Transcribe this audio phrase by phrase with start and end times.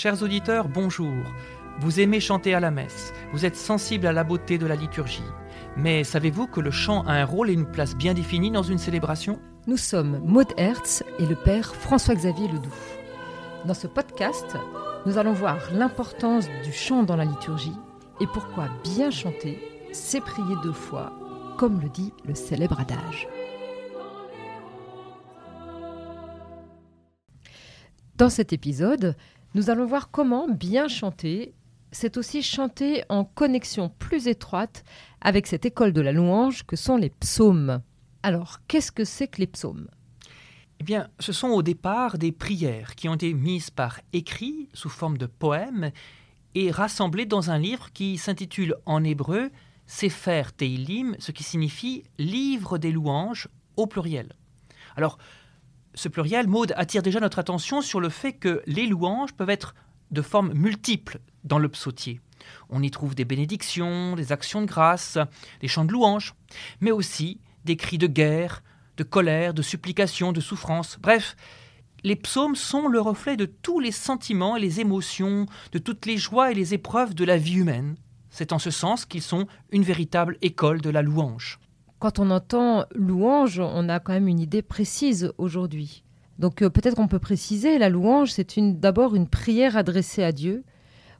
[0.00, 1.12] Chers auditeurs, bonjour.
[1.80, 5.24] Vous aimez chanter à la messe, vous êtes sensible à la beauté de la liturgie.
[5.76, 8.78] Mais savez-vous que le chant a un rôle et une place bien définie dans une
[8.78, 9.40] célébration?
[9.66, 12.70] Nous sommes Maud Hertz et le père François-Xavier Ledoux.
[13.64, 14.56] Dans ce podcast,
[15.04, 17.76] nous allons voir l'importance du chant dans la liturgie
[18.20, 19.58] et pourquoi bien chanter,
[19.90, 21.12] c'est prier deux fois,
[21.58, 23.26] comme le dit le célèbre adage.
[28.14, 29.16] Dans cet épisode,
[29.58, 31.52] nous allons voir comment bien chanter,
[31.90, 34.84] c'est aussi chanter en connexion plus étroite
[35.20, 37.82] avec cette école de la louange que sont les psaumes.
[38.22, 39.88] Alors, qu'est-ce que c'est que les psaumes?
[40.78, 44.90] Eh bien, ce sont au départ des prières qui ont été mises par écrit sous
[44.90, 45.90] forme de poèmes
[46.54, 49.50] et rassemblées dans un livre qui s'intitule en hébreu
[49.88, 54.34] Sefer Teilim, ce qui signifie livre des louanges au pluriel.
[54.94, 55.18] Alors,
[55.98, 59.74] ce pluriel, Maude, attire déjà notre attention sur le fait que les louanges peuvent être
[60.12, 62.20] de formes multiples dans le psautier.
[62.70, 65.18] On y trouve des bénédictions, des actions de grâce,
[65.60, 66.34] des chants de louanges,
[66.80, 68.62] mais aussi des cris de guerre,
[68.96, 70.98] de colère, de supplication, de souffrance.
[71.00, 71.34] Bref,
[72.04, 76.16] les psaumes sont le reflet de tous les sentiments et les émotions, de toutes les
[76.16, 77.96] joies et les épreuves de la vie humaine.
[78.30, 81.58] C'est en ce sens qu'ils sont une véritable école de la louange
[81.98, 86.04] quand on entend louange, on a quand même une idée précise aujourd'hui.
[86.38, 90.64] Donc euh, peut-être qu'on peut préciser, la louange, c'est d'abord une prière adressée à Dieu,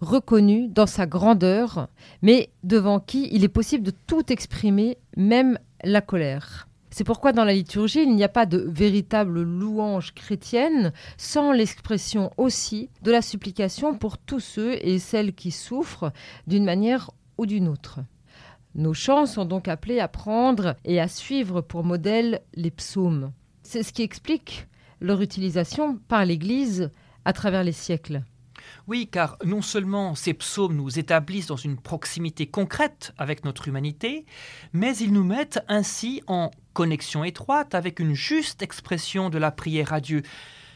[0.00, 1.88] reconnue dans sa grandeur,
[2.20, 6.68] mais devant qui il est possible de tout exprimer, même la colère.
[6.90, 12.30] C'est pourquoi dans la liturgie, il n'y a pas de véritable louange chrétienne sans l'expression
[12.36, 16.12] aussi de la supplication pour tous ceux et celles qui souffrent
[16.46, 18.00] d'une manière ou d'une autre.
[18.76, 23.32] Nos chants sont donc appelés à prendre et à suivre pour modèle les psaumes.
[23.62, 24.68] C'est ce qui explique
[25.00, 26.90] leur utilisation par l'Église
[27.24, 28.22] à travers les siècles.
[28.86, 34.26] Oui, car non seulement ces psaumes nous établissent dans une proximité concrète avec notre humanité,
[34.74, 39.94] mais ils nous mettent ainsi en connexion étroite avec une juste expression de la prière
[39.94, 40.22] à Dieu.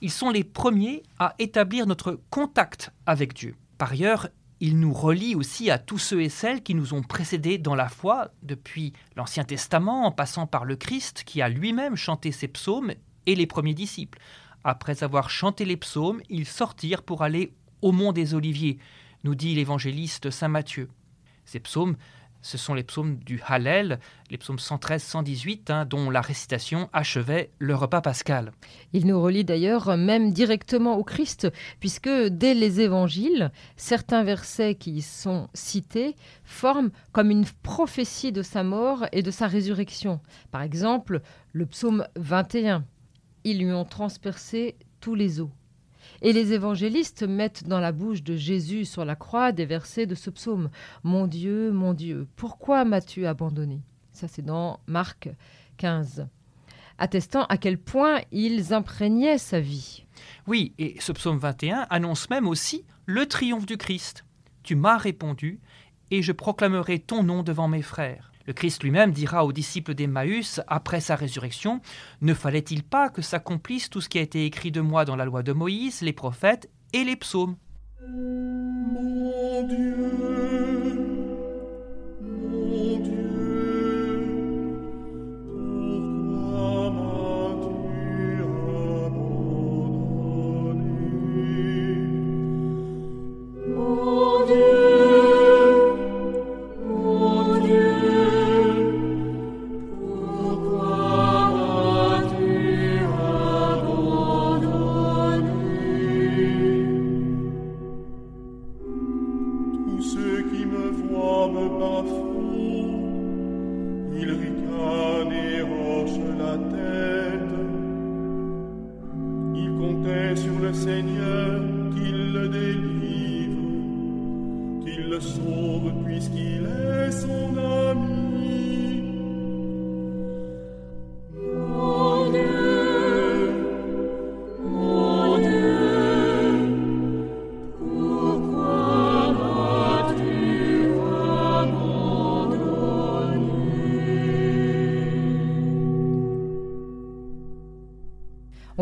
[0.00, 3.54] Ils sont les premiers à établir notre contact avec Dieu.
[3.76, 4.28] Par ailleurs,
[4.64, 7.88] il nous relie aussi à tous ceux et celles qui nous ont précédés dans la
[7.88, 12.92] foi, depuis l'Ancien Testament, en passant par le Christ qui a lui-même chanté ses psaumes,
[13.26, 14.20] et les premiers disciples.
[14.62, 17.52] Après avoir chanté les psaumes, ils sortirent pour aller
[17.82, 18.78] au mont des Oliviers,
[19.24, 20.88] nous dit l'évangéliste Saint Matthieu.
[21.44, 21.96] Ces psaumes
[22.42, 23.98] ce sont les psaumes du Hallel,
[24.30, 28.52] les psaumes 113-118, hein, dont la récitation achevait le repas pascal.
[28.92, 31.48] Il nous relie d'ailleurs même directement au Christ,
[31.80, 38.42] puisque dès les évangiles, certains versets qui y sont cités forment comme une prophétie de
[38.42, 40.20] sa mort et de sa résurrection.
[40.50, 41.20] Par exemple,
[41.52, 42.84] le psaume 21.
[43.44, 45.48] Ils lui ont transpercé tous les os.
[46.22, 50.14] Et les évangélistes mettent dans la bouche de Jésus sur la croix des versets de
[50.14, 50.70] ce psaume.
[51.02, 53.82] Mon Dieu, mon Dieu, pourquoi m'as-tu abandonné?
[54.12, 55.28] Ça c'est dans Marc
[55.78, 56.26] 15
[56.98, 60.04] attestant à quel point ils imprégnaient sa vie.
[60.46, 64.24] Oui, et ce psaume 21 annonce même aussi le triomphe du Christ.
[64.62, 65.58] Tu m'as répondu,
[66.12, 68.31] et je proclamerai ton nom devant mes frères.
[68.46, 71.80] Le Christ lui-même dira aux disciples d'Emmaüs, après sa résurrection,
[72.20, 75.24] Ne fallait-il pas que s'accomplisse tout ce qui a été écrit de moi dans la
[75.24, 77.56] loi de Moïse, les prophètes et les psaumes?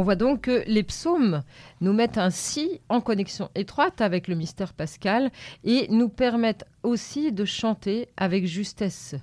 [0.01, 1.43] On voit donc que les psaumes
[1.83, 5.31] nous mettent ainsi en connexion étroite avec le mystère pascal
[5.63, 9.15] et nous permettent aussi de chanter avec justesse.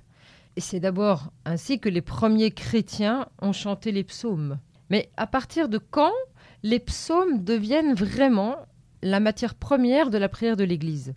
[0.56, 4.60] Et c'est d'abord ainsi que les premiers chrétiens ont chanté les psaumes.
[4.92, 6.14] Mais à partir de quand
[6.62, 8.58] les psaumes deviennent vraiment
[9.02, 11.16] la matière première de la prière de l'Église?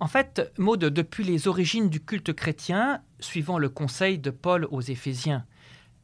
[0.00, 4.80] En fait, Maud, depuis les origines du culte chrétien, suivant le conseil de Paul aux
[4.80, 5.44] Éphésiens,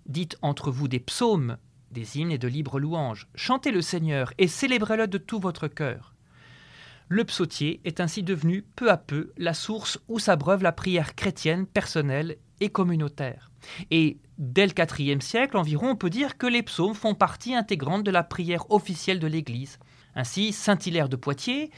[0.05, 1.57] dites entre vous des psaumes,
[1.93, 6.15] des hymnes et de libres louanges, chantez le Seigneur et célébrez-le de tout votre cœur.
[7.09, 11.67] Le psautier est ainsi devenu peu à peu la source où s'abreuve la prière chrétienne
[11.67, 13.51] personnelle et communautaire.
[13.91, 18.03] Et dès le IVe siècle environ, on peut dire que les psaumes font partie intégrante
[18.03, 19.79] de la prière officielle de l'Église.
[20.15, 21.71] Ainsi, Saint Hilaire de Poitiers,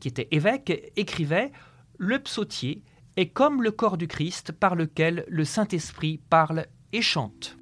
[0.00, 1.52] qui était évêque, écrivait
[1.98, 2.82] Le psautier
[3.16, 7.59] est comme le corps du Christ par lequel le Saint-Esprit parle et chante.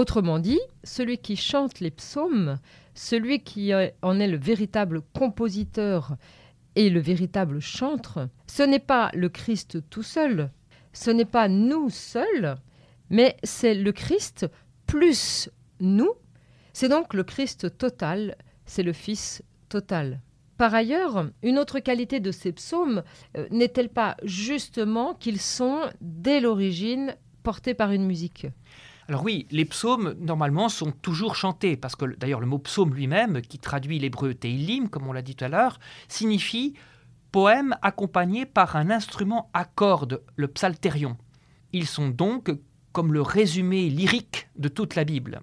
[0.00, 2.58] Autrement dit, celui qui chante les psaumes,
[2.94, 3.70] celui qui
[4.00, 6.16] en est le véritable compositeur
[6.74, 10.50] et le véritable chantre, ce n'est pas le Christ tout seul,
[10.94, 12.56] ce n'est pas nous seuls,
[13.10, 14.46] mais c'est le Christ
[14.86, 15.50] plus
[15.80, 16.14] nous.
[16.72, 20.22] C'est donc le Christ total, c'est le Fils total.
[20.56, 23.02] Par ailleurs, une autre qualité de ces psaumes
[23.36, 28.46] euh, n'est-elle pas justement qu'ils sont, dès l'origine, portés par une musique?
[29.10, 33.42] Alors oui, les psaumes, normalement, sont toujours chantés, parce que d'ailleurs le mot psaume lui-même,
[33.42, 36.74] qui traduit l'hébreu Teilim, comme on l'a dit tout à l'heure, signifie
[37.32, 41.16] poème accompagné par un instrument à cordes, le psalterion.
[41.72, 42.52] Ils sont donc
[42.92, 45.40] comme le résumé lyrique de toute la Bible.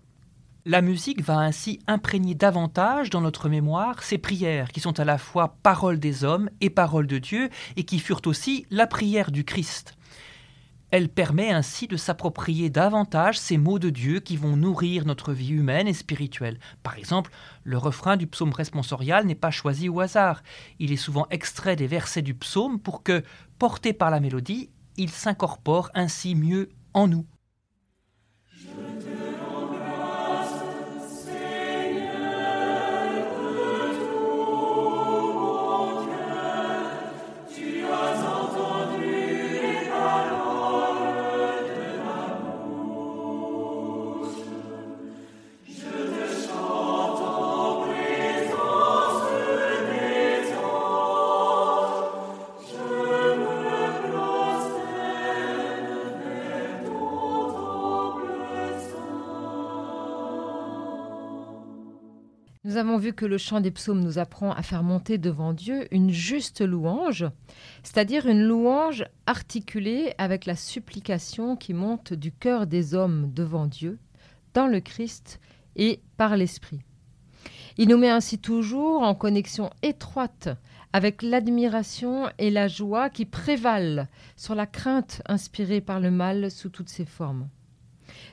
[0.63, 5.17] La musique va ainsi imprégner davantage dans notre mémoire ces prières qui sont à la
[5.17, 9.43] fois paroles des hommes et paroles de Dieu et qui furent aussi la prière du
[9.43, 9.96] Christ.
[10.89, 15.51] Elle permet ainsi de s'approprier davantage ces mots de Dieu qui vont nourrir notre vie
[15.51, 16.59] humaine et spirituelle.
[16.81, 17.31] Par exemple,
[17.63, 20.43] le refrain du psaume responsorial n'est pas choisi au hasard.
[20.79, 23.23] Il est souvent extrait des versets du psaume pour que,
[23.59, 27.25] porté par la mélodie, il s'incorpore ainsi mieux en nous.
[62.67, 65.87] Nous avons vu que le chant des psaumes nous apprend à faire monter devant Dieu
[65.89, 67.25] une juste louange,
[67.81, 73.99] c'est-à-dire une louange articulée avec la supplication qui monte du cœur des hommes devant Dieu,
[74.53, 75.39] dans le Christ
[75.77, 76.81] et par l'Esprit.
[77.77, 80.49] Il nous met ainsi toujours en connexion étroite
[80.91, 86.67] avec l'admiration et la joie qui prévalent sur la crainte inspirée par le mal sous
[86.67, 87.47] toutes ses formes.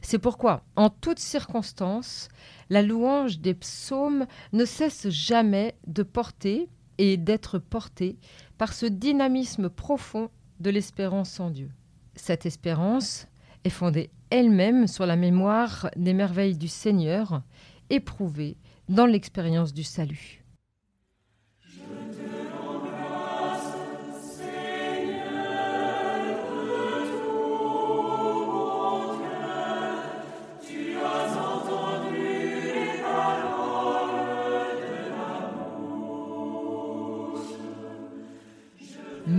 [0.06, 2.28] C'est pourquoi, en toutes circonstances,
[2.68, 6.68] la louange des psaumes ne cesse jamais de porter
[6.98, 8.18] et d'être portée
[8.58, 10.28] par ce dynamisme profond
[10.60, 11.70] de l'espérance en Dieu.
[12.16, 13.26] Cette espérance
[13.64, 17.40] est fondée elle-même sur la mémoire des merveilles du Seigneur,
[17.88, 18.58] éprouvée
[18.90, 20.43] dans l'expérience du salut.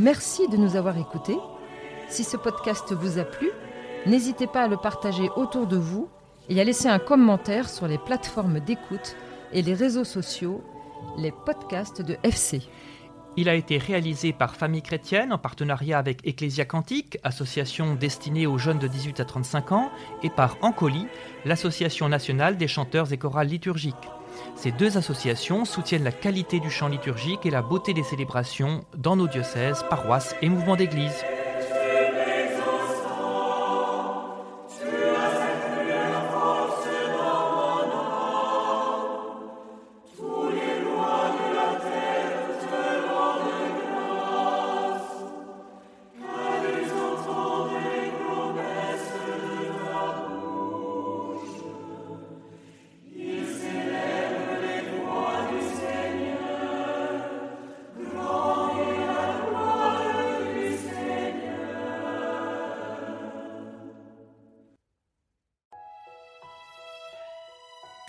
[0.05, 1.39] Merci de nous avoir écoutés.
[2.09, 3.49] Si ce podcast vous a plu,
[4.05, 6.07] n'hésitez pas à le partager autour de vous
[6.47, 9.15] et à laisser un commentaire sur les plateformes d'écoute
[9.51, 10.63] et les réseaux sociaux,
[11.17, 12.61] les podcasts de FC.
[13.35, 18.59] Il a été réalisé par Famille Chrétienne en partenariat avec Ecclesia Cantique, association destinée aux
[18.59, 19.89] jeunes de 18 à 35 ans,
[20.21, 21.07] et par Ancoli,
[21.45, 23.95] l'association nationale des chanteurs et chorales liturgiques.
[24.55, 29.15] Ces deux associations soutiennent la qualité du chant liturgique et la beauté des célébrations dans
[29.15, 31.23] nos diocèses, paroisses et mouvements d'église.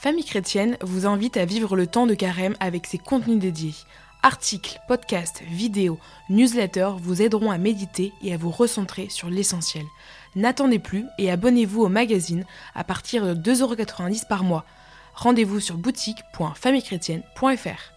[0.07, 3.75] Famille chrétienne vous invite à vivre le temps de carême avec ses contenus dédiés.
[4.23, 5.99] Articles, podcasts, vidéos,
[6.31, 9.83] newsletters vous aideront à méditer et à vous recentrer sur l'essentiel.
[10.37, 12.45] N'attendez plus et abonnez-vous au magazine
[12.77, 14.65] à partir de 2,90€ par mois.
[15.17, 17.96] Rendez-vous sur boutique.famillechrétienne.fr.